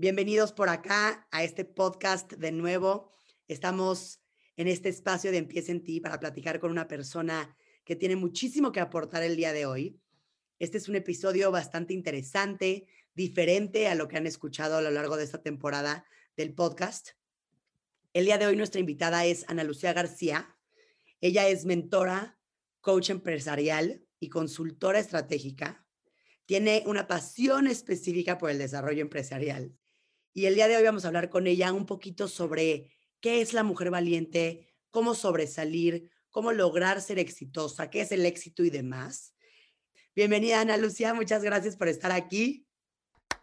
[0.00, 3.12] Bienvenidos por acá a este podcast de nuevo.
[3.48, 4.22] Estamos
[4.56, 8.72] en este espacio de Empieza en ti para platicar con una persona que tiene muchísimo
[8.72, 10.00] que aportar el día de hoy.
[10.58, 15.18] Este es un episodio bastante interesante, diferente a lo que han escuchado a lo largo
[15.18, 17.10] de esta temporada del podcast.
[18.14, 20.56] El día de hoy nuestra invitada es Ana Lucía García.
[21.20, 22.38] Ella es mentora,
[22.80, 25.84] coach empresarial y consultora estratégica.
[26.46, 29.76] Tiene una pasión específica por el desarrollo empresarial
[30.32, 32.90] y el día de hoy vamos a hablar con ella un poquito sobre
[33.20, 38.62] qué es la mujer valiente, cómo sobresalir, cómo lograr ser exitosa, qué es el éxito
[38.64, 39.34] y demás.
[40.14, 42.66] Bienvenida Ana Lucía, muchas gracias por estar aquí.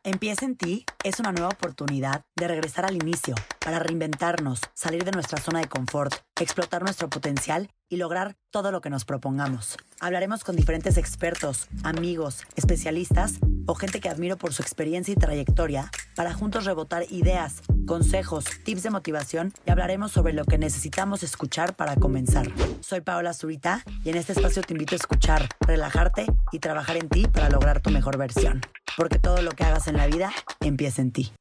[0.04, 5.12] Empieza en ti es una nueva oportunidad de regresar al inicio, para reinventarnos, salir de
[5.12, 9.76] nuestra zona de confort, explotar nuestro potencial y lograr todo lo que nos propongamos.
[10.00, 13.34] Hablaremos con diferentes expertos, amigos, especialistas
[13.66, 18.84] o gente que admiro por su experiencia y trayectoria para juntos rebotar ideas, consejos, tips
[18.84, 22.48] de motivación y hablaremos sobre lo que necesitamos escuchar para comenzar.
[22.82, 27.08] Soy Paola Zurita y en este espacio te invito a escuchar, relajarte y trabajar en
[27.08, 28.62] ti para lograr tu mejor versión
[28.98, 31.32] porque todo lo que hagas en la vida empieza en ti.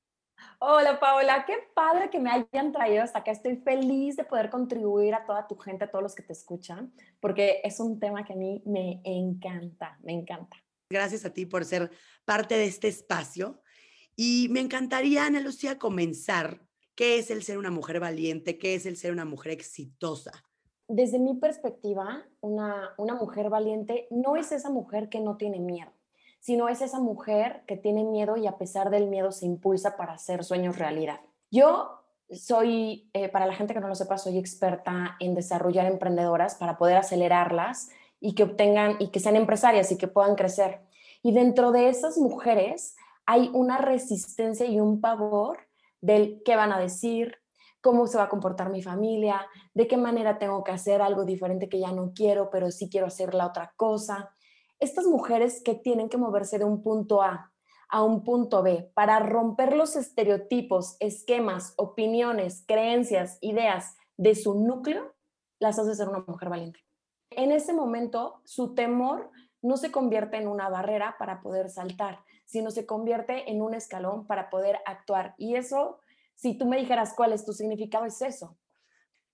[0.59, 3.31] Hola Paola, qué padre que me hayan traído hasta acá.
[3.31, 6.93] Estoy feliz de poder contribuir a toda tu gente, a todos los que te escuchan,
[7.21, 10.57] porque es un tema que a mí me encanta, me encanta.
[10.91, 11.91] Gracias a ti por ser
[12.25, 13.61] parte de este espacio.
[14.17, 16.63] Y me encantaría, Ana Lucía, comenzar.
[16.95, 18.57] ¿Qué es el ser una mujer valiente?
[18.59, 20.33] ¿Qué es el ser una mujer exitosa?
[20.89, 25.93] Desde mi perspectiva, una, una mujer valiente no es esa mujer que no tiene miedo
[26.47, 30.13] sino es esa mujer que tiene miedo y a pesar del miedo se impulsa para
[30.13, 31.19] hacer sueños realidad.
[31.51, 36.55] Yo soy, eh, para la gente que no lo sepa, soy experta en desarrollar emprendedoras
[36.55, 40.83] para poder acelerarlas y que obtengan y que sean empresarias y que puedan crecer.
[41.21, 42.95] Y dentro de esas mujeres
[43.27, 45.59] hay una resistencia y un pavor
[46.01, 47.37] del qué van a decir,
[47.81, 51.69] cómo se va a comportar mi familia, de qué manera tengo que hacer algo diferente
[51.69, 54.33] que ya no quiero, pero sí quiero hacer la otra cosa
[54.79, 57.53] estas mujeres que tienen que moverse de un punto A
[57.89, 65.15] a un punto B para romper los estereotipos, esquemas, opiniones, creencias, ideas de su núcleo,
[65.61, 66.81] las hace ser una mujer valiente.
[67.31, 69.31] En ese momento, su temor
[69.63, 74.27] no se convierte en una barrera para poder saltar, sino se convierte en un escalón
[74.27, 75.35] para poder actuar.
[75.37, 76.01] Y eso,
[76.35, 78.57] si tú me dijeras cuál es tu significado, es eso.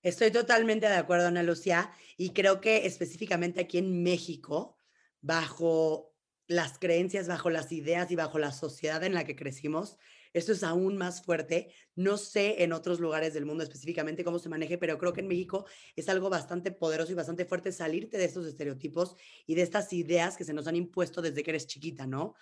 [0.02, 4.76] Estoy totalmente de acuerdo, Ana Lucía, y creo que específicamente aquí en México,
[5.20, 6.12] bajo
[6.48, 9.98] las creencias, bajo las ideas y bajo la sociedad en la que crecimos,
[10.32, 11.72] esto es aún más fuerte.
[11.94, 15.28] No sé en otros lugares del mundo específicamente cómo se maneje, pero creo que en
[15.28, 19.16] México es algo bastante poderoso y bastante fuerte salirte de estos estereotipos
[19.46, 22.34] y de estas ideas que se nos han impuesto desde que eres chiquita, ¿no?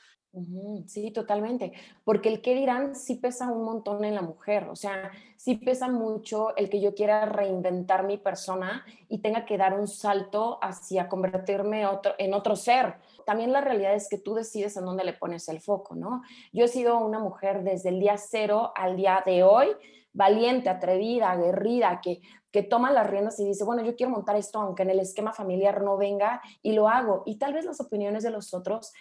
[0.86, 1.72] Sí, totalmente.
[2.04, 4.68] Porque el que dirán sí pesa un montón en la mujer.
[4.68, 9.58] O sea, sí pesa mucho el que yo quiera reinventar mi persona y tenga que
[9.58, 12.94] dar un salto hacia convertirme otro, en otro ser.
[13.26, 16.22] También la realidad es que tú decides en dónde le pones el foco, ¿no?
[16.52, 19.68] Yo he sido una mujer desde el día cero al día de hoy
[20.12, 22.20] valiente, atrevida, aguerrida, que,
[22.50, 25.32] que toma las riendas y dice, bueno, yo quiero montar esto aunque en el esquema
[25.32, 27.22] familiar no venga y lo hago.
[27.26, 28.92] Y tal vez las opiniones de los otros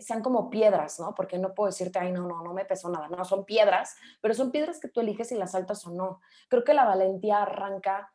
[0.00, 1.14] sean como piedras, ¿no?
[1.14, 3.08] Porque no puedo decirte, ay, no, no, no me pesó nada.
[3.08, 6.20] No, son piedras, pero son piedras que tú eliges si las saltas o no.
[6.48, 8.12] Creo que la valentía arranca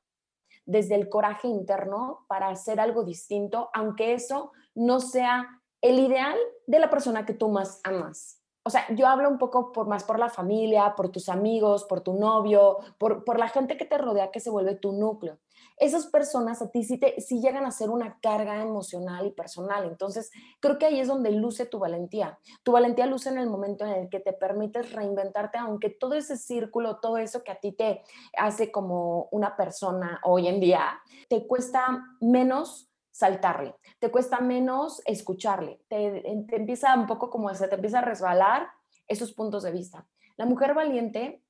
[0.65, 6.79] desde el coraje interno para hacer algo distinto, aunque eso no sea el ideal de
[6.79, 8.36] la persona que tú más amas
[8.67, 12.01] o sea, yo hablo un poco por, más por la familia, por tus amigos, por
[12.01, 15.39] tu novio, por, por la gente que te rodea que se vuelve tu núcleo.
[15.77, 19.85] Esas personas a ti sí, te, sí llegan a ser una carga emocional y personal.
[19.85, 22.39] Entonces, creo que ahí es donde luce tu valentía.
[22.63, 26.35] Tu valentía luce en el momento en el que te permites reinventarte, aunque todo ese
[26.35, 28.01] círculo, todo eso que a ti te
[28.37, 30.99] hace como una persona hoy en día,
[31.29, 32.86] te cuesta menos
[33.17, 36.21] saltarle, te cuesta menos escucharle, te,
[36.55, 38.69] empieza un poco como se te empieza a resbalar
[39.07, 40.07] esos puntos de vista.
[40.35, 41.41] La mujer valiente,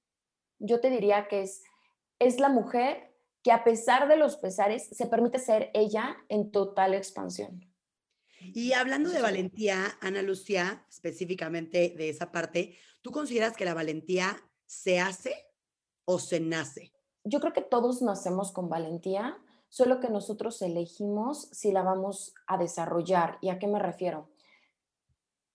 [0.60, 1.64] yo te diría que es,
[2.20, 6.94] es la mujer que a pesar de los pesares se permite ser ella en total
[6.94, 7.60] expansión.
[8.40, 14.38] Y hablando de valentía, Ana Lucía, específicamente de esa parte, ¿tú consideras que la valentía
[14.66, 15.36] se hace
[16.06, 16.94] o se nace?
[17.26, 19.38] Yo creo que todos nacemos con valentía,
[19.70, 23.38] solo que nosotros elegimos si la vamos a desarrollar.
[23.42, 24.30] ¿Y a qué me refiero?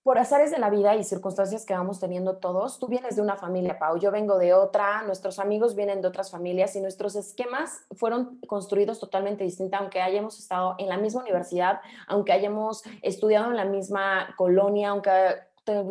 [0.02, 3.36] Por azares de la vida y circunstancias que vamos teniendo todos, tú vienes de una
[3.36, 7.84] familia, Pau, yo vengo de otra, nuestros amigos vienen de otras familias y nuestros esquemas
[7.92, 13.56] fueron construidos totalmente distintos, aunque hayamos estado en la misma universidad, aunque hayamos estudiado en
[13.56, 15.12] la misma colonia, aunque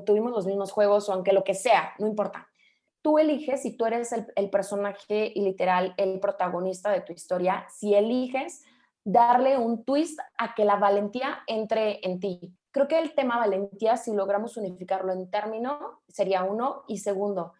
[0.05, 2.50] tuvimos los mismos juegos o aunque lo que sea, no importa.
[3.01, 7.93] Tú eliges si tú eres el, personaje y literal el protagonista de tu historia, si
[7.95, 8.63] eliges
[9.03, 12.55] darle un twist a que la valentía entre en ti.
[12.71, 16.83] Creo que el tema valentía, si logramos unificarlo en término, sería uno.
[16.87, 17.53] Y segundo,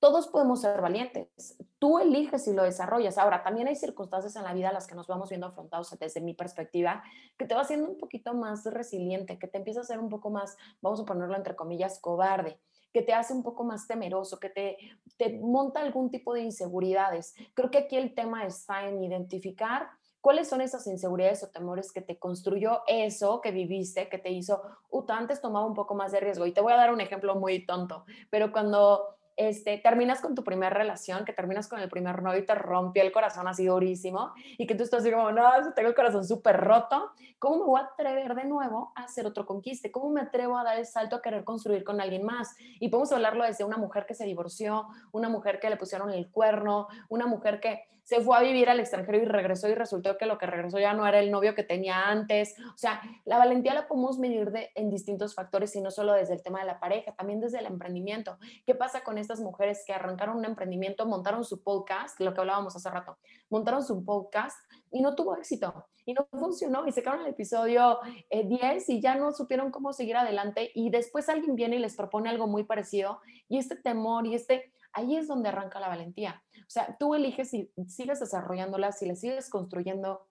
[0.00, 1.56] todos podemos ser valientes.
[1.78, 3.18] Tú eliges si lo desarrollas.
[3.18, 6.20] Ahora, también hay circunstancias en la vida a las que nos vamos viendo afrontados desde
[6.20, 7.04] mi perspectiva,
[7.36, 10.30] que te va haciendo un poquito más resiliente, que te empieza a ser un poco
[10.30, 12.58] más, vamos a ponerlo entre comillas, cobarde
[12.92, 14.76] que te hace un poco más temeroso, que te,
[15.16, 17.34] te monta algún tipo de inseguridades.
[17.54, 19.88] Creo que aquí el tema está en identificar
[20.20, 24.60] ¿Cuáles son esas inseguridades o temores que te construyó eso que viviste, que te hizo,
[24.90, 26.44] uta, antes tomaba un poco más de riesgo?
[26.44, 30.44] Y te voy a dar un ejemplo muy tonto, pero cuando este, terminas con tu
[30.44, 34.34] primera relación, que terminas con el primer novio y te rompió el corazón así durísimo
[34.58, 37.80] y que tú estás así como, no, tengo el corazón súper roto, ¿cómo me voy
[37.80, 39.90] a atrever de nuevo a hacer otro conquiste?
[39.90, 42.54] ¿Cómo me atrevo a dar el salto a querer construir con alguien más?
[42.80, 46.30] Y podemos hablarlo desde una mujer que se divorció, una mujer que le pusieron el
[46.30, 50.26] cuerno, una mujer que se fue a vivir al extranjero y regresó y resultó que
[50.26, 52.56] lo que regresó ya no era el novio que tenía antes.
[52.74, 56.34] O sea, la valentía la podemos medir de, en distintos factores y no solo desde
[56.34, 58.36] el tema de la pareja, también desde el emprendimiento.
[58.66, 62.74] ¿Qué pasa con estas mujeres que arrancaron un emprendimiento, montaron su podcast, lo que hablábamos
[62.74, 63.16] hace rato,
[63.48, 64.58] montaron su podcast
[64.90, 69.14] y no tuvo éxito y no funcionó y se el episodio 10 eh, y ya
[69.14, 73.20] no supieron cómo seguir adelante y después alguien viene y les propone algo muy parecido
[73.48, 76.42] y este temor y este ahí es donde arranca la valentía.
[76.70, 80.28] O sea, tú eliges si sigues desarrollándola, si le sigues construyendo,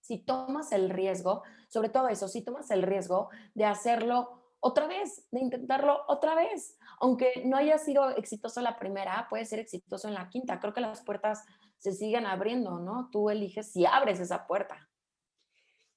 [0.00, 5.26] si tomas el riesgo, sobre todo eso, si tomas el riesgo de hacerlo otra vez,
[5.32, 6.78] de intentarlo otra vez.
[7.00, 10.60] Aunque no haya sido exitoso la primera, puede ser exitoso en la quinta.
[10.60, 11.44] Creo que las puertas
[11.78, 13.10] se siguen abriendo, ¿no?
[13.10, 14.88] Tú eliges si abres esa puerta.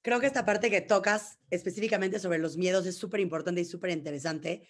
[0.02, 3.90] Creo que esta parte que tocas específicamente sobre los miedos es súper importante y súper
[3.90, 4.66] interesante,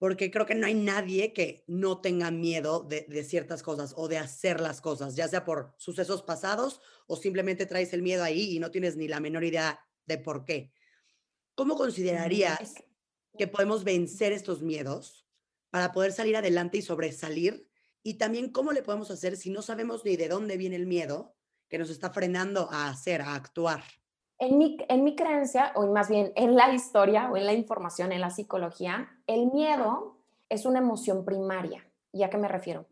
[0.00, 4.16] porque creo que no hay nadie que no tenga miedo de, ciertas cosas o de
[4.16, 8.60] hacer las cosas, ya sea por sucesos pasados o simplemente traes el miedo ahí y
[8.60, 10.72] no tienes ni la menor idea de por qué.
[11.54, 12.76] ¿Cómo considerarías
[13.36, 15.26] que podemos vencer estos miedos
[15.68, 17.68] para poder salir adelante y sobresalir?
[18.02, 21.36] Y también cómo le podemos hacer si no sabemos ni de dónde viene el miedo
[21.68, 23.84] que nos está frenando a hacer, a actuar.
[24.40, 28.10] En mi, en mi creencia, o más bien en la historia o en la información,
[28.10, 30.16] en la psicología, el miedo
[30.48, 31.86] es una emoción primaria.
[32.10, 32.86] ¿Y a qué me refiero?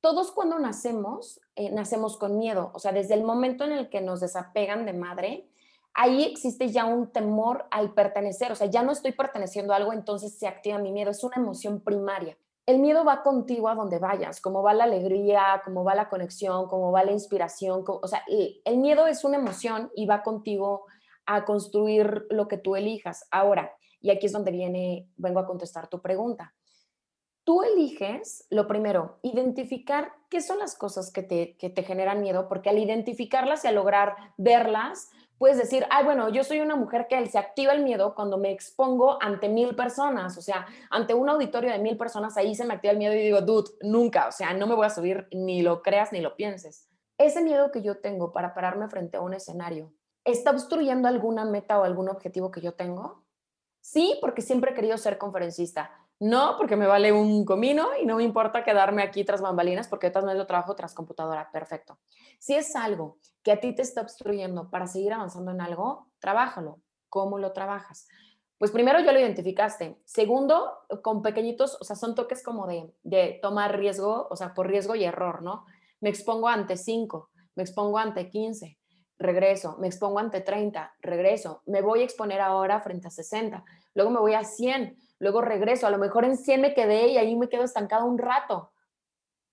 [0.00, 2.70] Todos cuando nacemos, eh, nacemos con miedo.
[2.72, 5.48] O sea, desde el momento en el que nos desapegan de madre,
[5.92, 8.52] ahí existe ya un temor al pertenecer.
[8.52, 11.10] O sea, ya no estoy perteneciendo a algo, entonces se activa mi miedo.
[11.10, 15.62] Es una emoción primaria el miedo va contigo a donde vayas, como va la alegría,
[15.64, 17.84] como va la conexión, como va la inspiración.
[17.86, 20.86] o sea, el miedo es una emoción y va contigo
[21.26, 23.26] a construir lo que tú elijas.
[23.30, 26.54] Ahora, y aquí es donde viene, vengo a contestar tu pregunta.
[27.44, 32.48] Tú eliges, lo primero, identificar qué son las cosas que te, que te generan miedo,
[32.48, 37.08] porque al identificarlas y al lograr verlas, puedes decir, ay, bueno, yo soy una mujer
[37.08, 41.28] que se activa el miedo cuando me expongo ante mil personas, o sea, ante un
[41.28, 44.30] auditorio de mil personas, ahí se me activa el miedo y digo, dude, nunca, o
[44.30, 46.88] sea, no me voy a subir, ni lo creas ni lo pienses.
[47.18, 49.92] Ese miedo que yo tengo para pararme frente a un escenario,
[50.24, 53.24] ¿está obstruyendo alguna meta o algún objetivo que yo tengo?
[53.80, 55.90] Sí, porque siempre he querido ser conferencista.
[56.20, 60.08] No, porque me vale un comino y no me importa quedarme aquí tras bambalinas porque
[60.08, 61.50] todas maneras yo trabajo tras computadora.
[61.50, 61.98] Perfecto.
[62.38, 66.80] Si es algo que a ti te está obstruyendo para seguir avanzando en algo, trabájalo.
[67.08, 68.06] ¿Cómo lo trabajas?
[68.56, 70.00] Pues primero ya lo identificaste.
[70.04, 70.70] Segundo,
[71.02, 74.94] con pequeñitos, o sea, son toques como de, de tomar riesgo, o sea, por riesgo
[74.94, 75.66] y error, ¿no?
[76.00, 78.78] Me expongo ante 5, me expongo ante 15,
[79.22, 83.64] regreso, me expongo ante 30, regreso, me voy a exponer ahora frente a 60,
[83.94, 87.18] luego me voy a 100, luego regreso, a lo mejor en 100 me quedé y
[87.18, 88.72] ahí me quedo estancado un rato.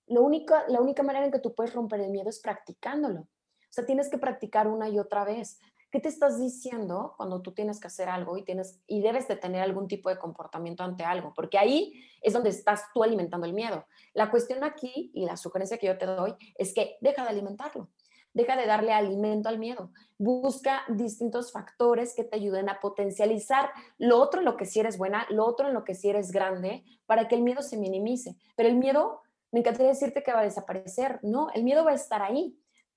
[0.06, 3.20] Lo único, la única manera en que tú puedes romper el miedo es practicándolo.
[3.20, 5.60] O sea, tienes que practicar una y otra vez.
[5.92, 9.34] ¿Qué te estás diciendo cuando tú tienes que hacer algo y, tienes, y debes de
[9.36, 11.32] tener algún tipo de comportamiento ante algo?
[11.34, 13.86] Porque ahí es donde estás tú alimentando el miedo.
[14.14, 17.88] La cuestión aquí y la sugerencia que yo te doy es que deja de alimentarlo.
[18.32, 19.90] Deja de darle alimento al miedo.
[20.18, 24.98] Busca distintos factores que te ayuden a potencializar lo otro en lo que sí eres
[24.98, 28.36] buena, lo otro en lo que sí eres grande, para que el miedo se minimice.
[28.56, 31.18] Pero el miedo, me encantaría decirte que va a desaparecer.
[31.22, 32.56] No, el miedo va a estar ahí.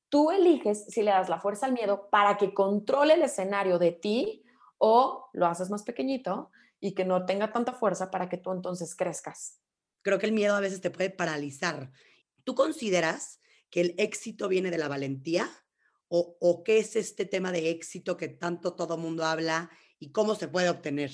[0.10, 3.92] Tú eliges si le das la fuerza al miedo para que controle el escenario de
[3.92, 4.44] ti
[4.78, 8.96] o lo haces más pequeñito y que no tenga tanta fuerza para que tú entonces
[8.96, 9.60] crezcas.
[10.04, 11.92] Creo que el miedo a veces te puede paralizar.
[12.44, 13.40] ¿Tú consideras
[13.74, 15.50] que el éxito viene de la valentía?
[16.08, 20.36] ¿O, o qué es este tema de éxito que tanto todo mundo habla y cómo
[20.36, 21.10] se puede obtener?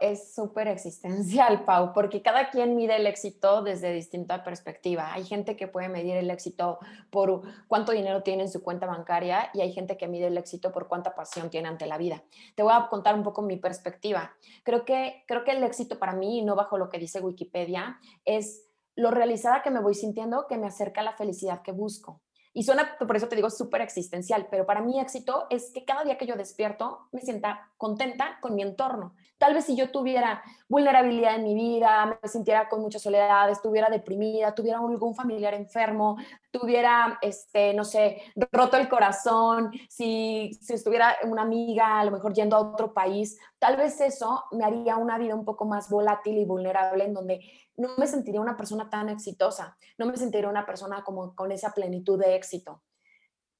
[0.00, 5.12] es súper existencial, Pau, porque cada quien mide el éxito desde distinta perspectiva.
[5.12, 6.78] Hay gente que puede medir el éxito
[7.10, 10.72] por cuánto dinero tiene en su cuenta bancaria y hay gente que mide el éxito
[10.72, 12.22] por cuánta pasión tiene ante la vida.
[12.54, 14.32] Te voy a contar un poco mi perspectiva.
[14.62, 18.67] Creo que, creo que el éxito para mí, no bajo lo que dice Wikipedia, es
[18.98, 22.20] lo realizada que me voy sintiendo que me acerca a la felicidad que busco.
[22.52, 26.02] Y suena, por eso te digo, súper existencial, pero para mí éxito es que cada
[26.02, 29.14] día que yo despierto me sienta contenta con mi entorno.
[29.38, 33.88] Tal vez si yo tuviera vulnerabilidad en mi vida, me sintiera con mucha soledad, estuviera
[33.88, 36.16] deprimida, tuviera algún familiar enfermo,
[36.50, 38.20] tuviera, este, no sé,
[38.52, 43.38] roto el corazón, si, si estuviera una amiga a lo mejor yendo a otro país,
[43.58, 47.40] tal vez eso me haría una vida un poco más volátil y vulnerable en donde
[47.76, 51.70] no me sentiría una persona tan exitosa, no me sentiría una persona como con esa
[51.70, 52.82] plenitud de éxito.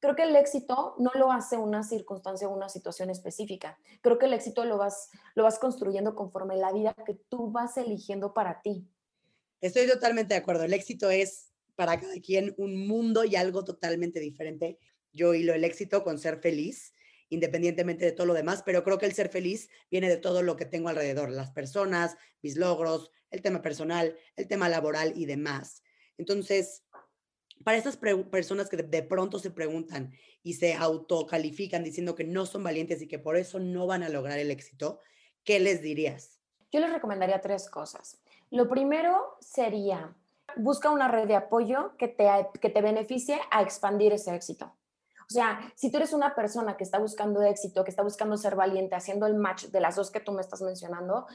[0.00, 3.78] Creo que el éxito no lo hace una circunstancia o una situación específica.
[4.00, 7.76] Creo que el éxito lo vas, lo vas construyendo conforme la vida que tú vas
[7.76, 8.87] eligiendo para ti.
[9.61, 10.64] Estoy totalmente de acuerdo.
[10.64, 14.78] El éxito es para cada quien un mundo y algo totalmente diferente.
[15.12, 16.95] Yo hilo el éxito con ser feliz,
[17.28, 20.57] independientemente de todo lo demás, pero creo que el ser feliz viene de todo lo
[20.57, 25.83] que tengo alrededor, las personas, mis logros, el tema personal, el tema laboral y demás.
[26.19, 26.85] Entonces,
[27.65, 30.12] para estas personas que de, pronto se preguntan
[30.43, 34.09] y se autocalifican diciendo que no son valientes y que por eso no van a
[34.09, 35.00] lograr el éxito,
[35.45, 36.38] ¿qué les dirías?
[36.71, 38.21] Yo les recomendaría tres cosas.
[38.50, 40.15] Lo primero sería
[40.57, 42.29] busca una red de apoyo que te,
[42.61, 44.75] que te beneficie a expandir ese éxito.
[45.21, 48.57] O sea, si tú eres una persona que está buscando éxito, que está buscando ser
[48.57, 51.27] valiente, haciendo el match de las dos que tú me estás mencionando,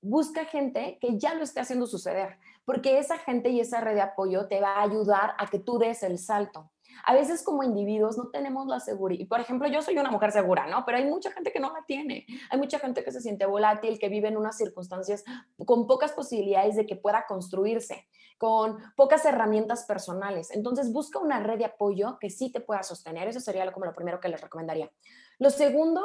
[0.00, 4.02] busca gente que ya lo esté haciendo suceder, porque esa gente y esa red de
[4.02, 6.70] apoyo te va a ayudar a que tú des el salto.
[7.06, 9.26] A veces como individuos no tenemos la seguridad.
[9.26, 10.84] Por ejemplo, yo soy una mujer segura, ¿no?
[10.84, 12.26] Pero hay mucha gente que no la tiene.
[12.50, 15.24] Hay mucha gente que se siente volátil, que vive en unas circunstancias
[15.64, 18.06] con pocas posibilidades de que pueda construirse,
[18.36, 20.50] con pocas herramientas personales.
[20.50, 23.28] Entonces, busca una red de apoyo que sí te pueda sostener.
[23.28, 24.90] Eso sería como lo primero que les recomendaría.
[25.38, 26.04] Lo segundo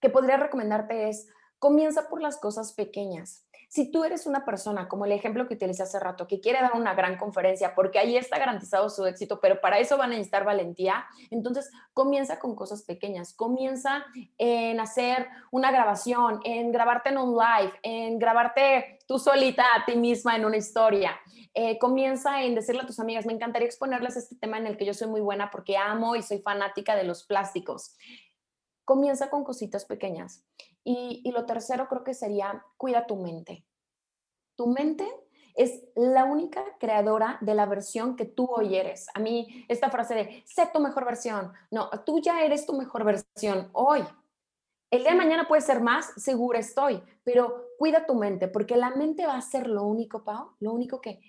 [0.00, 1.28] que podría recomendarte es
[1.64, 3.46] comienza por las cosas pequeñas.
[3.70, 6.72] Si tú eres una persona, como el ejemplo que utilicé hace rato, que quiere dar
[6.74, 10.44] una gran conferencia porque ahí está garantizado su éxito, pero para eso van a necesitar
[10.44, 13.32] valentía, entonces comienza con cosas pequeñas.
[13.32, 14.04] Comienza
[14.36, 19.96] en hacer una grabación, en grabarte en un live, en grabarte tú solita a ti
[19.96, 21.18] misma en una historia.
[21.54, 24.84] Eh, comienza en decirle a tus amigas, me encantaría exponerles este tema en el que
[24.84, 27.96] yo soy muy buena porque amo y soy fanática de los plásticos.
[28.84, 30.44] Comienza con cositas pequeñas.
[30.84, 33.64] Y, lo tercero creo que sería, cuida tu mente.
[34.54, 35.08] Tu mente
[35.54, 39.06] es la única creadora de la versión que tú hoy eres.
[39.14, 41.52] A mí esta frase de, sé tu mejor versión.
[41.70, 44.04] No, tú ya eres tu mejor versión hoy.
[44.90, 48.90] El día de mañana puede ser más, segura estoy, pero cuida tu mente, porque la
[48.90, 51.20] mente va a ser lo único, Pau, lo único que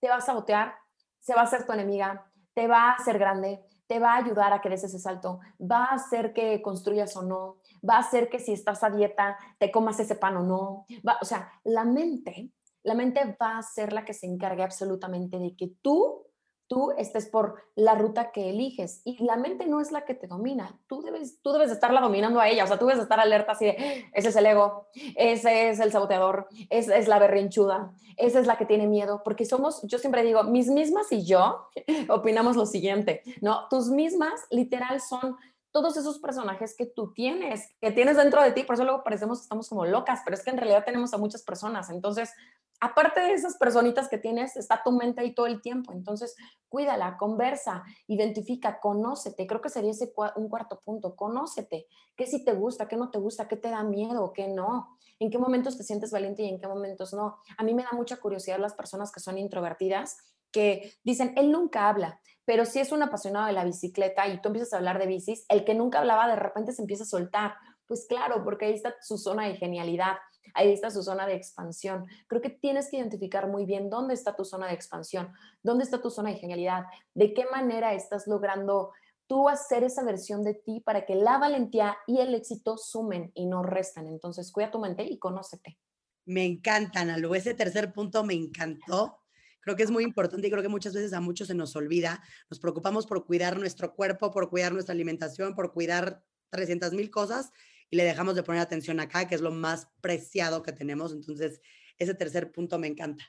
[0.00, 0.74] te va a sabotear,
[1.20, 4.52] se va a hacer tu enemiga, te va a hacer grande, te va a ayudar
[4.52, 7.58] a que des ese salto, va a hacer que construyas o no,
[7.88, 10.86] va a hacer que si estás a dieta te comas ese pan o no.
[11.06, 12.50] Va, o sea, la mente,
[12.82, 16.26] la mente va a ser la que se encargue absolutamente de que tú
[16.68, 20.26] tú estés por la ruta que eliges y la mente no es la que te
[20.26, 23.52] domina, tú debes, tú debes estarla dominando a ella, o sea, tú debes estar alerta
[23.52, 28.40] así de, ese es el ego, ese es el saboteador, esa es la berrinchuda, esa
[28.40, 31.68] es la que tiene miedo, porque somos, yo siempre digo, mis mismas y yo
[32.08, 33.68] opinamos lo siguiente, ¿no?
[33.68, 35.36] Tus mismas literal son
[35.76, 39.40] todos esos personajes que tú tienes, que tienes dentro de ti, por eso luego parecemos
[39.40, 42.32] que estamos como locas, pero es que en realidad tenemos a muchas personas, entonces
[42.80, 45.92] aparte de esas personitas que tienes, está tu mente ahí todo el tiempo.
[45.92, 46.34] Entonces,
[46.70, 49.46] cuídala, conversa, identifica, conócete.
[49.46, 51.14] Creo que sería ese un cuarto punto.
[51.14, 51.86] Conócete.
[52.16, 52.88] ¿Qué sí te gusta?
[52.88, 53.48] ¿Qué no te gusta?
[53.48, 54.32] ¿Qué te da miedo?
[54.34, 54.98] ¿Qué no?
[55.18, 57.36] ¿En qué momentos te sientes valiente y en qué momentos no?
[57.56, 60.18] A mí me da mucha curiosidad las personas que son introvertidas
[60.50, 64.48] que dicen, él nunca habla, pero si es un apasionado de la bicicleta y tú
[64.48, 67.54] empiezas a hablar de bicis, el que nunca hablaba de repente se empieza a soltar.
[67.86, 70.16] Pues claro, porque ahí está su zona de genialidad
[70.56, 72.06] ahí está su zona de expansión.
[72.26, 76.00] Creo que tienes que identificar muy bien dónde está tu zona de expansión, dónde está
[76.00, 76.84] tu zona de genialidad,
[77.14, 78.92] de qué manera estás logrando
[79.26, 83.46] tú hacer esa versión de ti para que la valentía y el éxito sumen y
[83.46, 84.06] no restan.
[84.06, 85.78] Entonces, cuida tu mente y conócete.
[86.26, 87.34] Me encanta, Analu.
[87.34, 89.18] Ese tercer punto me encantó.
[89.66, 92.22] Creo que es muy importante y creo que muchas veces a muchos se nos olvida.
[92.48, 97.50] Nos preocupamos por cuidar nuestro cuerpo, por cuidar nuestra alimentación, por cuidar 300 mil cosas
[97.90, 101.10] y le dejamos de poner atención acá, que es lo más preciado que tenemos.
[101.12, 101.60] Entonces,
[101.98, 103.24] ese tercer punto me encanta.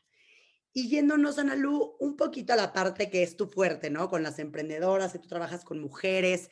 [0.74, 4.08] Y yéndonos, Analu, un poquito a la parte que es tu fuerte, ¿no?
[4.08, 6.52] Con las emprendedoras, que tú trabajas con mujeres.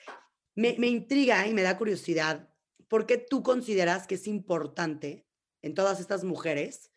[0.55, 2.49] Me, me intriga y me da curiosidad,
[2.87, 5.27] ¿por qué tú consideras que es importante
[5.61, 6.91] en todas estas mujeres,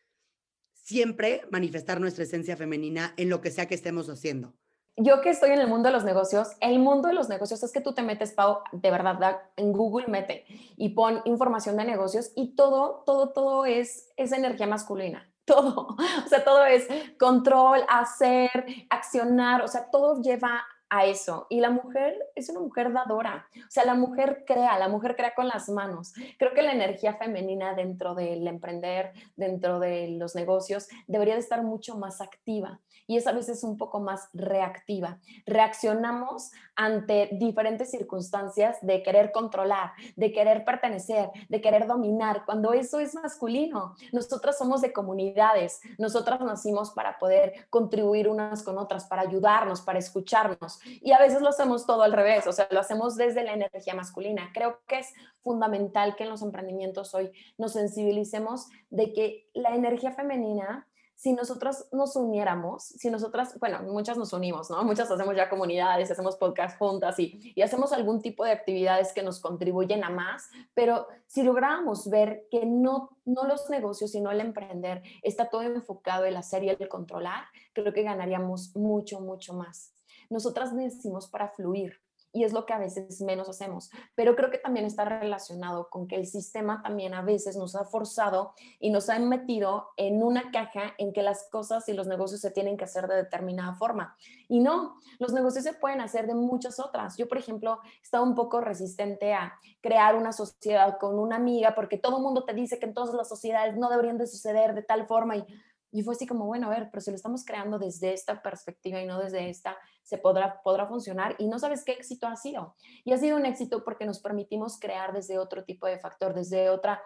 [0.89, 4.55] siempre manifestar nuestra esencia femenina en lo que sea que estemos haciendo.
[4.97, 7.73] Yo que estoy en el mundo de los negocios, el mundo de los negocios es
[7.73, 10.47] que tú te metes, Pau, de verdad, en Google mete
[10.79, 15.95] y pon información de negocios y todo, todo, todo es, es energía masculina todo.
[16.25, 21.47] O sea, todo es control, hacer, accionar, o sea, todo lleva a eso.
[21.51, 23.47] Y la mujer es una mujer dadora.
[23.57, 26.15] O sea, la mujer crea, la mujer crea con las manos.
[26.39, 31.63] Creo que la energía femenina dentro del emprender, dentro de los negocios, debería de estar
[31.63, 35.19] mucho más activa y es a veces un poco más reactiva.
[35.47, 43.01] Reaccionamos ante diferentes circunstancias de querer controlar, de querer pertenecer, de querer dominar, cuando eso
[43.01, 43.95] es masculino.
[44.13, 49.99] Nosotras somos de comunidades, nosotras nacimos para poder contribuir unas con otras, para ayudarnos, para
[49.99, 50.79] escucharnos.
[50.85, 53.95] Y a veces lo hacemos todo al revés, o sea, lo hacemos desde la energía
[53.95, 54.51] masculina.
[54.53, 60.13] Creo que es fundamental que en los emprendimientos hoy nos sensibilicemos de que la energía
[60.13, 60.87] femenina
[61.19, 64.85] si nosotros nos uniéramos, si nosotras, bueno, muchas nos unimos, ¿no?
[64.85, 69.25] Muchas hacemos ya comunidades, hacemos podcast juntas y, y hacemos algún tipo de actividades que
[69.25, 74.41] nos contribuyen a más, pero si lográramos ver que no, no los negocios, sino el
[74.41, 79.55] emprender está todo enfocado en la hacer y el controlar, creo que ganaríamos mucho, mucho
[79.55, 79.93] más.
[80.31, 82.01] Nosotras decimos para fluir,
[82.33, 83.91] y es lo que a veces menos hacemos.
[84.15, 87.85] Pero creo que también está relacionado con que el sistema también a veces nos ha
[87.85, 92.41] forzado y nos ha metido en una caja en que las cosas y los negocios
[92.41, 94.17] se tienen que hacer de determinada forma.
[94.49, 97.17] Y no, los negocios se pueden hacer de muchas otras.
[97.17, 101.99] Yo, por ejemplo, estaba un poco resistente a crear una sociedad con una amiga porque
[101.99, 104.83] todo el mundo te dice que en todas las sociedades no deberían de suceder de
[104.83, 105.45] tal forma y
[105.91, 109.01] y fue así como, bueno, a ver, pero si lo estamos creando desde esta perspectiva
[109.01, 109.77] y no desde esta,
[110.09, 111.37] se podrá, podrá funcionar.
[111.39, 112.75] Y no sabes qué éxito ha sido.
[113.05, 116.71] Y ha sido un éxito porque nos permitimos crear desde otro tipo de factor, desde
[116.71, 117.03] otra,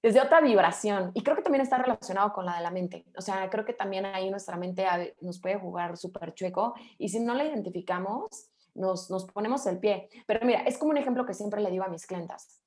[0.00, 1.10] desde otra vibración.
[1.14, 3.04] Y creo que también está relacionado con la de la mente.
[3.18, 4.86] O sea, creo que también ahí nuestra mente
[5.20, 6.74] nos puede jugar súper chueco.
[6.98, 10.08] Y si no la identificamos, nos, nos ponemos el pie.
[10.28, 12.60] Pero mira, es como un ejemplo que siempre le digo a mis clientas.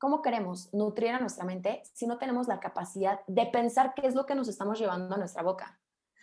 [0.00, 4.16] ¿Cómo queremos nutrir a nuestra mente si no tenemos la capacidad de pensar qué es
[4.16, 5.78] lo que nos estamos llevando a nuestra boca?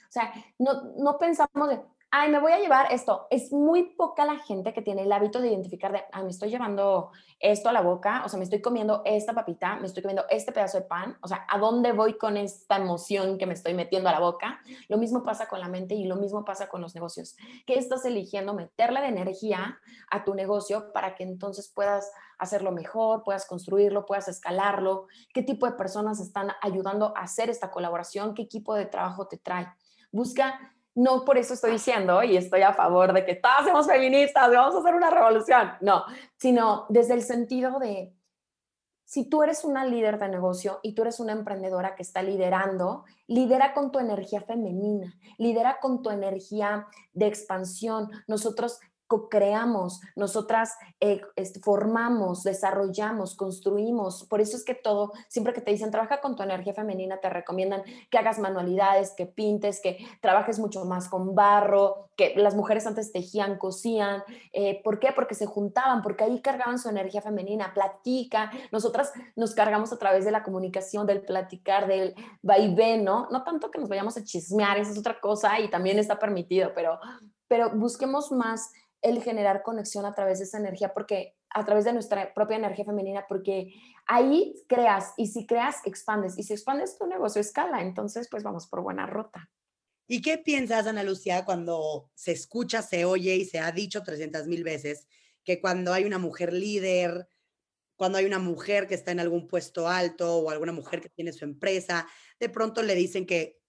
[0.09, 3.27] O sea, no, no pensamos de, ay, me voy a llevar esto.
[3.29, 6.49] Es muy poca la gente que tiene el hábito de identificar de, ay, me estoy
[6.49, 10.25] llevando esto a la boca, o sea, me estoy comiendo esta papita, me estoy comiendo
[10.29, 13.73] este pedazo de pan, o sea, ¿a dónde voy con esta emoción que me estoy
[13.73, 14.59] metiendo a la boca?
[14.89, 17.37] Lo mismo pasa con la mente y lo mismo pasa con los negocios.
[17.65, 23.23] ¿Qué estás eligiendo meterle de energía a tu negocio para que entonces puedas hacerlo mejor,
[23.23, 25.07] puedas construirlo, puedas escalarlo?
[25.33, 28.33] ¿Qué tipo de personas están ayudando a hacer esta colaboración?
[28.33, 29.67] ¿Qué equipo de trabajo te trae?
[30.11, 30.59] Busca
[30.95, 34.75] no por eso estoy diciendo y estoy a favor de que todas somos feministas, vamos
[34.75, 35.71] a hacer una revolución.
[35.81, 36.03] No,
[36.37, 38.13] sino desde el sentido de,
[39.05, 43.03] si tú eres una líder de negocio y tú eres una emprendedora que está liderando,
[43.27, 48.09] lidera con tu energía femenina, lidera con tu energía de expansión.
[48.27, 48.79] Nosotros
[49.29, 51.21] creamos, nosotras eh,
[51.61, 54.25] formamos, desarrollamos, construimos.
[54.25, 57.29] Por eso es que todo, siempre que te dicen trabaja con tu energía femenina, te
[57.29, 62.85] recomiendan que hagas manualidades, que pintes, que trabajes mucho más con barro, que las mujeres
[62.87, 64.23] antes tejían, cosían.
[64.53, 65.11] Eh, ¿Por qué?
[65.13, 68.51] Porque se juntaban, porque ahí cargaban su energía femenina, platica.
[68.71, 73.27] Nosotras nos cargamos a través de la comunicación, del platicar, del vaivén, ¿no?
[73.31, 76.71] No tanto que nos vayamos a chismear, esa es otra cosa y también está permitido,
[76.73, 76.99] pero,
[77.47, 78.71] pero busquemos más
[79.01, 82.85] el generar conexión a través de esa energía, porque a través de nuestra propia energía
[82.85, 83.73] femenina, porque
[84.07, 88.67] ahí creas y si creas, expandes y si expandes tu negocio escala, entonces pues vamos
[88.67, 89.49] por buena ruta.
[90.07, 94.45] ¿Y qué piensas, Ana Lucía, cuando se escucha, se oye y se ha dicho 300
[94.47, 95.07] mil veces
[95.43, 97.27] que cuando hay una mujer líder,
[97.95, 101.31] cuando hay una mujer que está en algún puesto alto o alguna mujer que tiene
[101.31, 102.07] su empresa,
[102.39, 103.60] de pronto le dicen que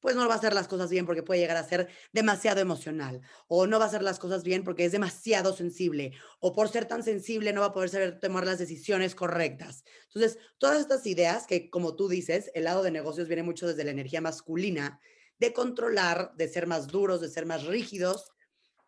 [0.00, 3.20] pues no va a hacer las cosas bien porque puede llegar a ser demasiado emocional,
[3.48, 6.86] o no va a hacer las cosas bien porque es demasiado sensible, o por ser
[6.86, 9.84] tan sensible no va a poder saber tomar las decisiones correctas.
[10.08, 13.84] Entonces, todas estas ideas que, como tú dices, el lado de negocios viene mucho desde
[13.84, 15.00] la energía masculina,
[15.38, 18.30] de controlar, de ser más duros, de ser más rígidos.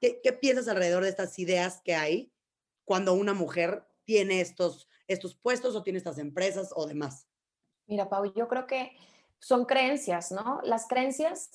[0.01, 2.33] ¿Qué, qué piensas alrededor de estas ideas que hay
[2.85, 7.29] cuando una mujer tiene estos, estos puestos o tiene estas empresas o demás?
[7.87, 8.93] Mira, Pau, yo creo que
[9.39, 10.61] son creencias, ¿no?
[10.63, 11.51] Las creencias,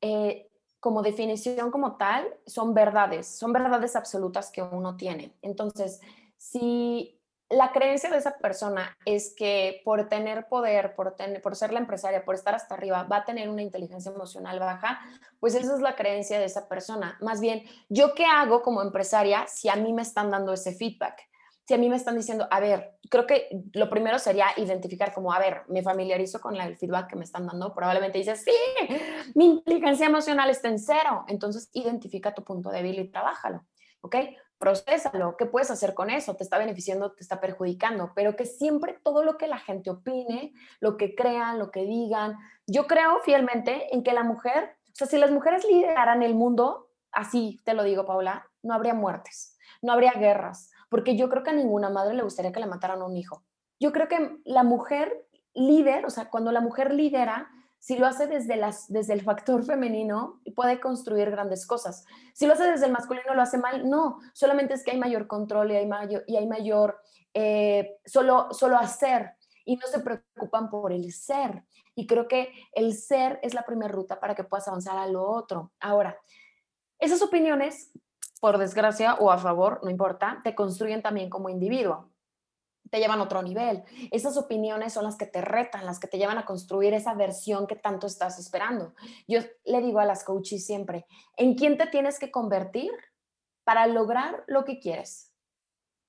[0.00, 5.34] eh, como definición como tal, son verdades, son verdades absolutas que uno tiene.
[5.42, 6.00] Entonces,
[6.36, 7.20] si
[7.50, 11.80] la creencia de esa persona es que por tener poder, por, tener, por ser la
[11.80, 15.00] empresaria, por estar hasta arriba, va a tener una inteligencia emocional baja,
[15.40, 17.16] pues esa es la creencia de esa persona.
[17.20, 21.28] Más bien, ¿yo qué hago como empresaria si a mí me están dando ese feedback?
[21.66, 25.32] Si a mí me están diciendo, a ver, creo que lo primero sería identificar como,
[25.32, 28.94] a ver, me familiarizo con el feedback que me están dando, probablemente dices, sí,
[29.34, 33.64] mi inteligencia emocional está en cero, entonces identifica tu punto débil y trabájalo,
[34.02, 34.16] ¿ok?
[34.58, 36.36] Procésalo, ¿qué puedes hacer con eso?
[36.36, 38.12] ¿Te está beneficiando, te está perjudicando?
[38.14, 42.36] Pero que siempre todo lo que la gente opine, lo que crean, lo que digan,
[42.66, 46.90] yo creo fielmente en que la mujer, o sea, si las mujeres lideraran el mundo,
[47.10, 51.50] así te lo digo, Paula, no habría muertes, no habría guerras, porque yo creo que
[51.50, 53.42] a ninguna madre le gustaría que le mataran a un hijo.
[53.80, 58.28] Yo creo que la mujer líder, o sea, cuando la mujer lidera, si lo hace
[58.28, 62.04] desde, las, desde el factor femenino, puede construir grandes cosas.
[62.32, 63.90] Si lo hace desde el masculino, lo hace mal.
[63.90, 67.00] No, solamente es que hay mayor control y hay mayor, y hay mayor
[67.34, 69.32] eh, solo, solo hacer
[69.64, 71.64] y no se preocupan por el ser.
[71.96, 75.28] Y creo que el ser es la primera ruta para que puedas avanzar a lo
[75.28, 75.72] otro.
[75.80, 76.16] Ahora,
[77.00, 77.90] esas opiniones
[78.44, 82.10] por desgracia o a favor, no importa, te construyen también como individuo,
[82.90, 83.84] te llevan a otro nivel.
[84.10, 87.66] Esas opiniones son las que te retan, las que te llevan a construir esa versión
[87.66, 88.92] que tanto estás esperando.
[89.26, 91.06] Yo le digo a las coaches siempre,
[91.38, 92.92] ¿en quién te tienes que convertir
[93.64, 95.32] para lograr lo que quieres?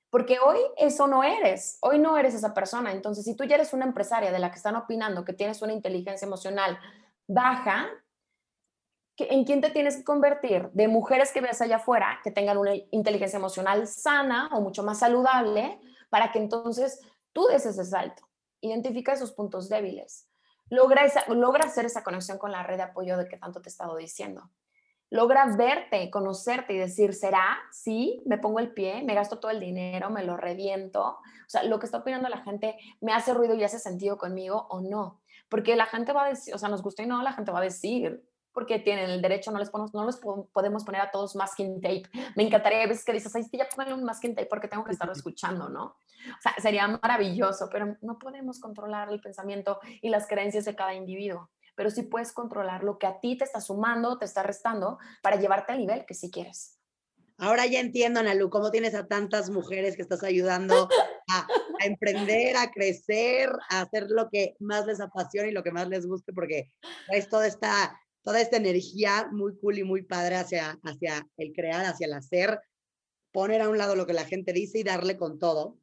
[0.09, 2.91] Porque hoy eso no eres, hoy no eres esa persona.
[2.91, 5.71] Entonces, si tú ya eres una empresaria de la que están opinando que tienes una
[5.71, 6.77] inteligencia emocional
[7.27, 7.87] baja,
[9.17, 12.73] en quién te tienes que convertir de mujeres que ves allá afuera que tengan una
[12.91, 16.99] inteligencia emocional sana o mucho más saludable para que entonces
[17.31, 18.27] tú des ese salto,
[18.61, 20.29] identifica esos puntos débiles,
[20.69, 23.71] logra, logra hacer esa conexión con la red de apoyo de que tanto te he
[23.71, 24.49] estado diciendo.
[25.11, 27.59] Logra verte, conocerte y decir, ¿será?
[27.71, 31.19] Sí, me pongo el pie, me gasto todo el dinero, me lo reviento.
[31.45, 34.65] O sea, lo que está opinando la gente me hace ruido y hace sentido conmigo
[34.69, 35.21] o no.
[35.47, 37.59] Porque la gente va a decir, o sea, nos gusta y no, la gente va
[37.59, 41.35] a decir, porque tienen el derecho, no les, podemos, no les podemos poner a todos
[41.35, 42.03] masking tape.
[42.37, 44.85] Me encantaría a veces que dices, ay, sí, ya ponle un masking tape porque tengo
[44.85, 45.83] que estarlo escuchando, ¿no?
[45.83, 50.93] O sea, sería maravilloso, pero no podemos controlar el pensamiento y las creencias de cada
[50.93, 51.51] individuo.
[51.75, 55.35] Pero sí puedes controlar lo que a ti te está sumando, te está restando para
[55.35, 56.79] llevarte al nivel que sí quieres.
[57.37, 60.87] Ahora ya entiendo, Analu, cómo tienes a tantas mujeres que estás ayudando
[61.29, 61.39] a,
[61.81, 65.89] a, emprender, a crecer, a hacer lo que más les apasiona y lo que más
[65.89, 66.71] les guste, porque
[67.09, 71.85] es toda esta toda esta energía muy cool y muy padre hacia, hacia el crear,
[71.85, 72.59] hacia el hacer,
[73.31, 75.77] poner a un lado lo que la gente dice y darle con todo.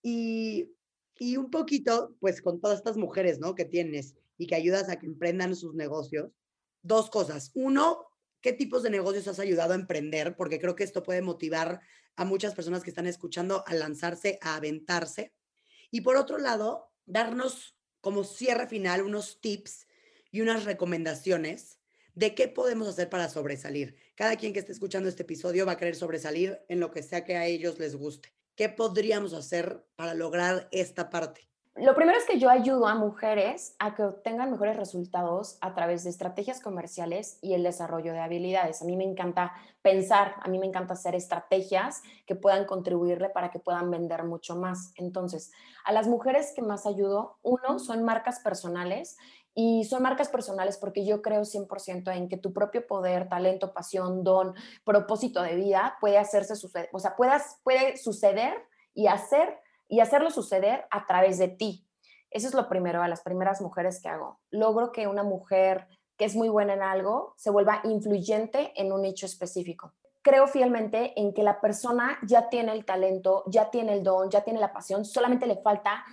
[0.00, 0.70] Y,
[1.18, 3.56] y un poquito, pues con todas estas mujeres, ¿no?
[3.56, 6.30] Que tienes y que ayudas a que emprendan sus negocios.
[6.82, 7.50] Dos cosas.
[7.54, 8.06] Uno,
[8.40, 10.36] ¿qué tipos de negocios has ayudado a emprender?
[10.36, 11.80] Porque creo que esto puede motivar
[12.14, 15.32] a muchas personas que están escuchando a lanzarse, a aventarse.
[15.90, 19.88] Y por otro lado, darnos como cierre final unos tips
[20.32, 21.78] y unas recomendaciones
[22.14, 23.96] de qué podemos hacer para sobresalir.
[24.16, 27.24] Cada quien que esté escuchando este episodio va a querer sobresalir en lo que sea
[27.24, 28.34] que a ellos les guste.
[28.56, 31.48] ¿Qué podríamos hacer para lograr esta parte?
[31.74, 36.04] Lo primero es que yo ayudo a mujeres a que obtengan mejores resultados a través
[36.04, 38.82] de estrategias comerciales y el desarrollo de habilidades.
[38.82, 43.50] A mí me encanta pensar, a mí me encanta hacer estrategias que puedan contribuirle para
[43.50, 44.92] que puedan vender mucho más.
[44.96, 45.50] Entonces,
[45.86, 49.16] a las mujeres que más ayudo, uno, son marcas personales
[49.54, 54.24] y son marcas personales porque yo creo 100% en que tu propio poder, talento, pasión,
[54.24, 58.54] don, propósito de vida puede hacerse suceder, o sea, puedas, puede suceder
[58.94, 61.86] y hacer y hacerlo suceder a través de ti.
[62.30, 64.40] Eso es lo primero, a las primeras mujeres que hago.
[64.50, 65.86] Logro que una mujer
[66.16, 69.92] que es muy buena en algo se vuelva influyente en un nicho específico.
[70.22, 74.44] Creo fielmente en que la persona ya tiene el talento, ya tiene el don, ya
[74.44, 76.04] tiene la pasión, solamente le falta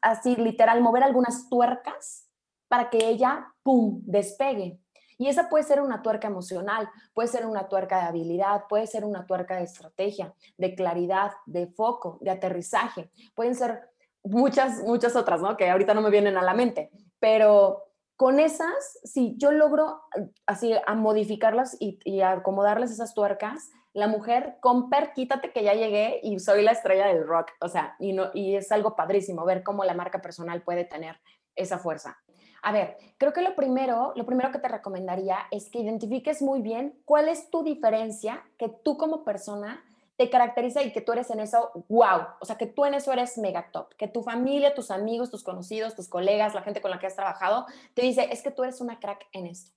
[0.00, 2.25] así literal mover algunas tuercas
[2.68, 4.78] para que ella, ¡pum!, despegue.
[5.18, 9.04] Y esa puede ser una tuerca emocional, puede ser una tuerca de habilidad, puede ser
[9.04, 13.10] una tuerca de estrategia, de claridad, de foco, de aterrizaje.
[13.34, 13.88] Pueden ser
[14.22, 15.56] muchas, muchas otras, ¿no?
[15.56, 16.90] Que ahorita no me vienen a la mente.
[17.18, 17.84] Pero
[18.16, 20.02] con esas, si yo logro
[20.46, 26.20] así a modificarlas y, y acomodarles esas tuercas, la mujer, comper, quítate que ya llegué
[26.22, 27.52] y soy la estrella del rock.
[27.62, 31.18] O sea, y, no, y es algo padrísimo ver cómo la marca personal puede tener
[31.54, 32.18] esa fuerza.
[32.66, 36.62] A ver, creo que lo primero, lo primero que te recomendaría es que identifiques muy
[36.62, 39.84] bien cuál es tu diferencia que tú como persona
[40.16, 43.12] te caracteriza y que tú eres en eso, wow, o sea, que tú en eso
[43.12, 46.90] eres mega top, que tu familia, tus amigos, tus conocidos, tus colegas, la gente con
[46.90, 49.70] la que has trabajado, te dice, es que tú eres una crack en esto.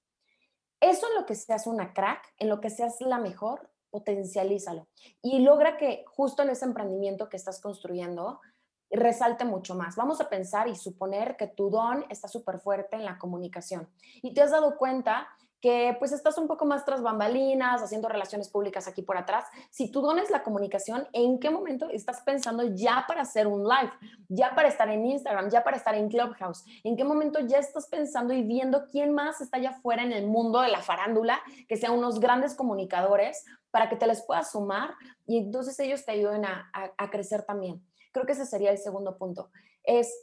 [0.80, 4.88] Eso en lo que seas una crack, en lo que seas la mejor, potencialízalo
[5.22, 8.42] y logra que justo en ese emprendimiento que estás construyendo,
[8.92, 9.96] resalte mucho más.
[9.96, 13.88] Vamos a pensar y suponer que tu don está súper fuerte en la comunicación
[14.22, 15.28] y te has dado cuenta
[15.62, 19.92] que pues estás un poco más tras bambalinas, haciendo relaciones públicas aquí por atrás, si
[19.92, 23.92] tú dones la comunicación, ¿en qué momento estás pensando ya para hacer un live,
[24.30, 26.64] ya para estar en Instagram, ya para estar en Clubhouse?
[26.84, 30.28] ¿En qué momento ya estás pensando y viendo quién más está allá afuera en el
[30.28, 34.92] mundo de la farándula, que sean unos grandes comunicadores para que te les puedas sumar
[35.28, 37.84] y entonces ellos te ayuden a, a crecer también?
[38.12, 39.50] Creo que ese sería el segundo punto.
[39.84, 40.14] Es,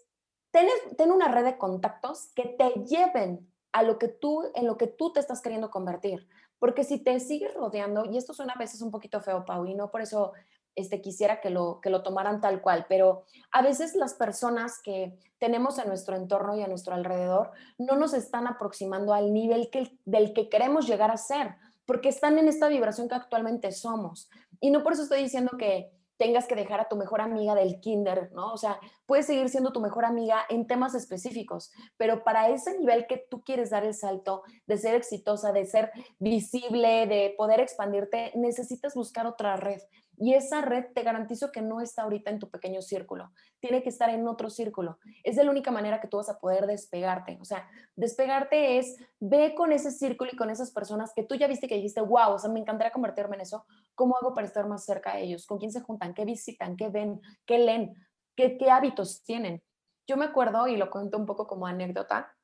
[0.51, 4.77] ten, ten una red de contactos que te lleven a lo que tú, en lo
[4.77, 6.27] que tú te estás queriendo convertir.
[6.59, 9.75] Porque si te sigues rodeando, y esto suena a veces un poquito feo, Pau, y
[9.75, 10.33] no por eso
[10.75, 15.19] este, quisiera que lo, que lo tomaran tal cual, pero a veces las personas que
[15.39, 19.99] tenemos en nuestro entorno y a nuestro alrededor no nos están aproximando al nivel que,
[20.05, 24.31] del que queremos llegar a ser, porque están en esta vibración que actualmente somos.
[24.61, 27.81] Y no por eso estoy diciendo que tengas que dejar a tu mejor amiga del
[27.81, 28.53] kinder, ¿no?
[28.53, 33.07] O sea, puedes seguir siendo tu mejor amiga en temas específicos, pero para ese nivel
[33.07, 38.33] que tú quieres dar el salto de ser exitosa, de ser visible, de poder expandirte,
[38.35, 39.81] necesitas buscar otra red.
[40.19, 43.89] Y esa red te garantizo que no está ahorita en tu pequeño círculo, tiene que
[43.89, 44.99] estar en otro círculo.
[45.25, 47.39] Es de la única manera que tú vas a poder despegarte.
[47.41, 51.47] O sea, despegarte es ve con ese círculo y con esas personas que tú ya
[51.47, 53.65] viste que dijiste, wow, o sea, me encantaría convertirme en eso.
[53.95, 55.47] ¿Cómo hago para estar más cerca de ellos?
[55.47, 56.15] ¿Con quién se juntan?
[56.15, 56.77] ¿Qué visitan?
[56.77, 57.21] ¿Qué ven?
[57.45, 57.95] ¿Qué leen?
[58.35, 59.63] ¿Qué, qué hábitos tienen?
[60.07, 62.36] Yo me acuerdo, y lo cuento un poco como anécdota,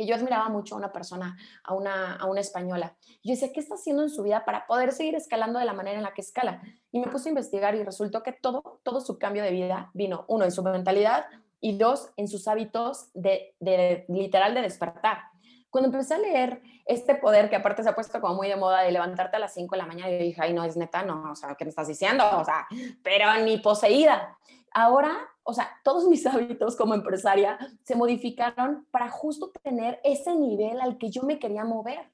[0.00, 2.96] que yo admiraba mucho a una persona, a una, a una española.
[3.22, 5.98] Yo decía, ¿qué está haciendo en su vida para poder seguir escalando de la manera
[5.98, 6.62] en la que escala?
[6.90, 10.24] Y me puse a investigar y resultó que todo, todo su cambio de vida vino,
[10.26, 11.26] uno, en su mentalidad
[11.60, 15.18] y dos, en sus hábitos de, de literal de despertar.
[15.68, 18.80] Cuando empecé a leer este poder, que aparte se ha puesto como muy de moda
[18.80, 21.30] de levantarte a las 5 de la mañana, yo dije, ay, no, es neta, no,
[21.30, 22.24] o sea, ¿qué me estás diciendo?
[22.38, 22.66] O sea,
[23.02, 24.38] pero ni poseída.
[24.72, 30.80] Ahora o sea, todos mis hábitos como empresaria se modificaron para justo tener ese nivel
[30.80, 32.12] al que yo me quería mover.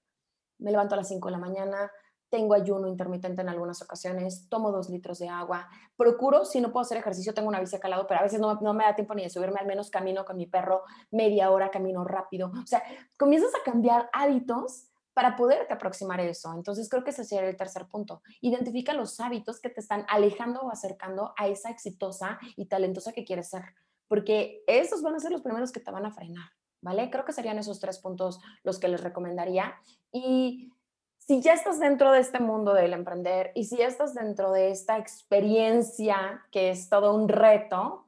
[0.58, 1.90] Me levanto a las 5 de la mañana,
[2.30, 6.82] tengo ayuno intermitente en algunas ocasiones, tomo dos litros de agua, procuro, si no puedo
[6.82, 9.22] hacer ejercicio, tengo una bici calado, pero a veces no, no, me da tiempo ni
[9.22, 12.50] de subirme, al menos camino con mi perro media hora, camino rápido.
[12.62, 12.82] O sea,
[13.18, 16.52] comienzas a cambiar hábitos para poderte aproximar a eso.
[16.52, 18.20] Entonces creo que ese sería el tercer punto.
[18.42, 23.24] Identifica los hábitos que te están alejando o acercando a esa exitosa y talentosa que
[23.24, 23.62] quieres ser,
[24.08, 26.50] porque esos van a ser los primeros que te van a frenar,
[26.82, 27.08] ¿vale?
[27.08, 29.74] Creo que serían esos tres puntos los que les recomendaría.
[30.12, 30.70] Y
[31.16, 34.98] si ya estás dentro de este mundo del emprender y si estás dentro de esta
[34.98, 38.04] experiencia que es todo un reto,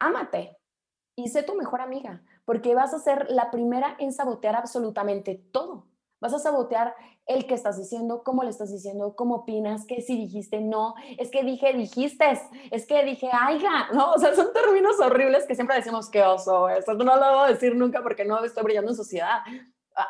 [0.00, 0.58] ámate
[1.14, 5.86] y sé tu mejor amiga porque vas a ser la primera en sabotear absolutamente todo.
[6.20, 6.94] Vas a sabotear
[7.26, 11.30] el que estás diciendo, cómo le estás diciendo, cómo opinas, qué si dijiste no, es
[11.30, 14.12] que dije dijiste, es que dije aiga, ¿no?
[14.12, 17.52] O sea, son términos horribles que siempre decimos que oso, eso no lo voy a
[17.52, 19.40] decir nunca porque no estoy brillando en sociedad.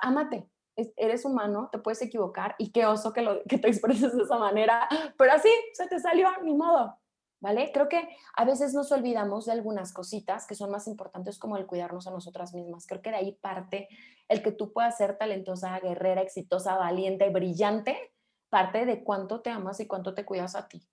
[0.02, 0.48] Ámate,
[0.96, 4.38] eres humano, te puedes equivocar y qué oso que, lo, que te expreses de esa
[4.38, 6.96] manera, pero así se te salió, ni modo.
[7.44, 7.70] ¿Vale?
[7.74, 11.66] Creo que a veces nos olvidamos de algunas cositas que son más importantes como el
[11.66, 12.86] cuidarnos a nosotras mismas.
[12.86, 13.86] Creo que de ahí parte
[14.30, 18.14] el que tú puedas ser talentosa, guerrera, exitosa, valiente, brillante,
[18.48, 20.88] parte de cuánto te amas y cuánto te cuidas a ti.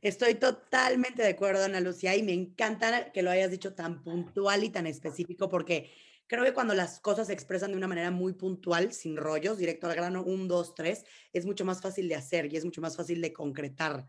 [0.00, 4.64] Estoy totalmente de acuerdo, Ana Lucía, y me encanta que lo hayas dicho tan puntual
[4.64, 5.90] y tan específico, porque
[6.26, 9.88] creo que cuando las cosas se expresan de una manera muy puntual, sin rollos, directo
[9.88, 12.96] al grano, un, dos, tres, es mucho más fácil de hacer y es mucho más
[12.96, 14.06] fácil de concretar.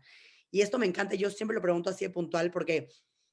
[0.54, 2.88] Y esto me encanta, yo siempre lo pregunto así de puntual porque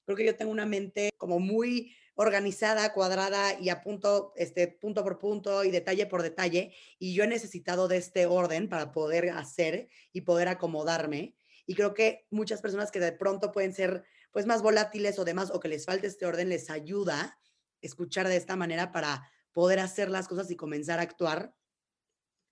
[0.05, 5.03] creo que yo tengo una mente como muy organizada, cuadrada y a punto, este, punto
[5.03, 6.73] por punto y detalle por detalle.
[6.97, 11.35] Y yo he necesitado de este orden para poder hacer y poder acomodarme.
[11.67, 15.51] Y creo que muchas personas que de pronto pueden ser pues más volátiles o demás,
[15.51, 17.39] o que les falte este orden, les ayuda
[17.81, 21.53] escuchar de esta manera para poder hacer las cosas y comenzar a actuar.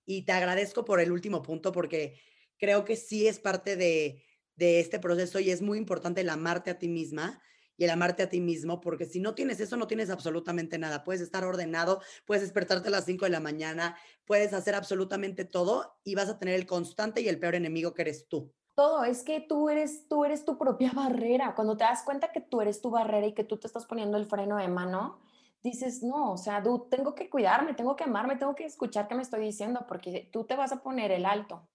[0.06, 2.22] Y te agradezco por el último punto porque
[2.60, 4.26] creo que sí es parte de,
[4.60, 7.42] de este proceso y es muy importante el amarte a ti misma
[7.78, 11.06] y el amarte a ti mismo, porque si no tienes eso, no tienes absolutamente nada.
[11.06, 13.96] Puedes estar ordenado, puedes despertarte a las 5 de la mañana,
[14.26, 18.02] puedes hacer absolutamente todo y vas a tener el constante y el peor enemigo que
[18.02, 18.54] eres tú.
[18.76, 21.56] Todo, es que tú eres, tú eres tu propia barrera.
[21.56, 24.18] Cuando te das cuenta que tú eres tu barrera y que tú te estás poniendo
[24.18, 25.20] el freno de mano,
[25.64, 29.16] dices, no, o sea, tú tengo que cuidarme, tengo que amarme, tengo que escuchar qué
[29.16, 31.66] me estoy diciendo, porque tú te vas a poner el alto.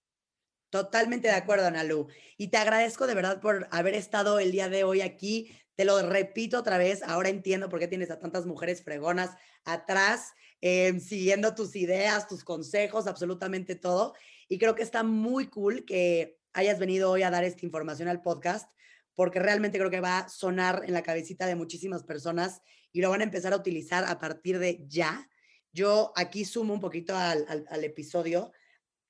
[0.69, 2.07] Totalmente de acuerdo, Analu.
[2.37, 5.51] Y te agradezco de verdad por haber estado el día de hoy aquí.
[5.75, 9.31] Te lo repito otra vez, ahora entiendo por qué tienes a tantas mujeres fregonas
[9.63, 14.13] atrás, em, siguiendo tus ideas, tus consejos, absolutamente todo.
[14.47, 18.21] Y creo que está muy cool que hayas venido hoy a dar esta información al
[18.21, 18.69] podcast,
[19.15, 23.09] porque realmente creo que va a sonar en la cabecita de muchísimas personas y lo
[23.09, 25.29] van a empezar a utilizar a partir de ya
[25.75, 28.53] yo aquí sumo un poquito al, al, episodio,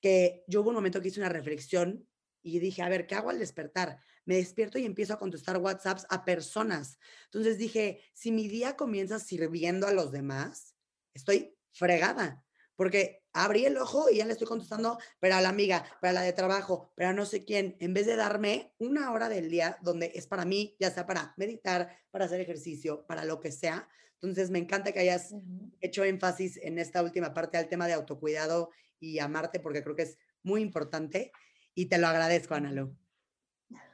[0.06, 2.08] que yo hubo un momento que hice una reflexión
[2.44, 3.98] y dije, a ver, ¿qué hago al despertar?
[4.24, 7.00] Me despierto y empiezo a contestar WhatsApps a personas.
[7.24, 10.76] Entonces dije, si mi día comienza sirviendo a los demás,
[11.16, 15.84] estoy fregada, porque abrí el ojo y ya le estoy contestando, pero a la amiga,
[16.02, 19.50] para la de trabajo, pero no sé quién, en vez de darme una hora del
[19.50, 23.52] día donde es para mí, ya sea para meditar, para hacer ejercicio, para lo que
[23.52, 23.90] sea.
[24.26, 25.34] Entonces, me encanta que hayas
[25.82, 30.04] hecho énfasis en esta última parte al tema de autocuidado y amarte, porque creo que
[30.04, 31.32] es muy importante
[31.74, 32.96] y te lo agradezco, Analu.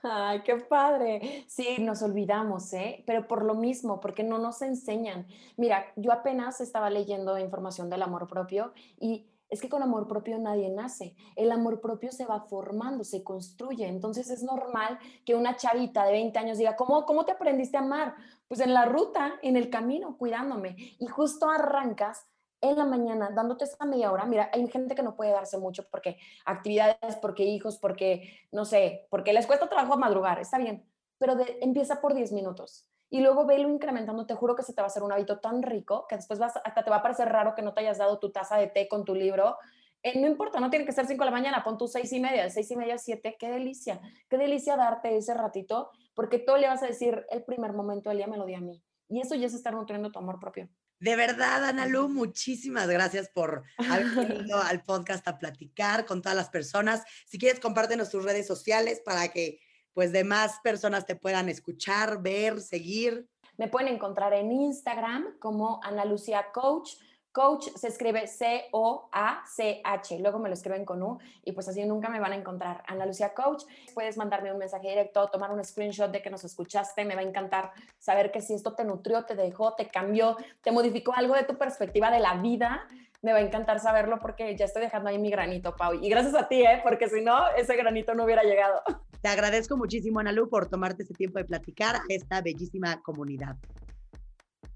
[0.04, 1.46] Ay, qué padre.
[1.48, 3.04] Sí, nos olvidamos, ¿eh?
[3.06, 5.28] Pero por lo mismo, porque no nos enseñan.
[5.58, 10.38] Mira, yo apenas estaba leyendo información del amor propio y es que con amor propio
[10.39, 11.15] nadie nace.
[11.36, 13.86] El amor propio se va formando, se construye.
[13.88, 17.82] Entonces es normal que una chavita de 20 años diga, ¿cómo, cómo te aprendiste a
[17.82, 18.15] amar?
[18.52, 20.76] Pues en la ruta, en el camino, cuidándome.
[21.00, 22.28] Y justo arrancas
[22.60, 25.88] en la mañana, dándote esa media hora, mira, hay gente que no puede darse mucho
[25.90, 30.86] porque actividades, porque hijos, porque, no sé, porque les cuesta trabajo madrugar, está bien,
[31.18, 34.88] pero empieza por 10 minutos y luego velo incrementando, te juro que se te va
[34.88, 37.56] a hacer un hábito tan rico que después vas, hasta te va a parecer raro
[37.56, 39.56] que no te hayas dado tu taza de té con tu libro.
[40.04, 42.20] Eh, no importa, no tiene que ser 5 de la mañana, pon tus 6 y
[42.20, 46.68] media, 6 y media, 7, qué delicia, qué delicia darte ese ratito, porque tú le
[46.68, 48.84] vas a decir, el primer momento del día me lo di a mí.
[49.10, 50.70] Y eso ya es estar nutriendo tu amor propio.
[51.00, 56.36] De verdad, Ana Lu, muchísimas gracias por haber venido al podcast a platicar con todas
[56.36, 57.04] las personas.
[57.26, 59.60] Si quieres, compártenos tus redes sociales para que
[59.94, 63.28] pues demás personas te puedan escuchar, ver, seguir.
[63.58, 66.92] Me pueden encontrar en Instagram como Ana Lucía Coach
[67.32, 72.20] Coach se escribe C-O-A-C-H, luego me lo escriben con U y pues así nunca me
[72.20, 72.84] van a encontrar.
[72.88, 73.63] Ana Lucía Coach,
[73.94, 77.24] puedes mandarme un mensaje directo, tomar un screenshot de que nos escuchaste, me va a
[77.24, 81.44] encantar saber que si esto te nutrió, te dejó, te cambió, te modificó algo de
[81.44, 82.88] tu perspectiva de la vida,
[83.22, 85.94] me va a encantar saberlo porque ya estoy dejando ahí mi granito, Pau.
[85.94, 86.82] Y gracias a ti, ¿eh?
[86.84, 88.82] porque si no, ese granito no hubiera llegado.
[89.22, 93.56] Te agradezco muchísimo, Ana Lu, por tomarte ese tiempo de platicar a esta bellísima comunidad.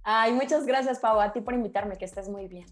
[0.08, 2.68] Ay, muchas gracias, Pau, a ti por invitarme, que estés muy bien.